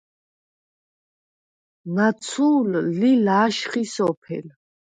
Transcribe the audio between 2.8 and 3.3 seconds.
ლი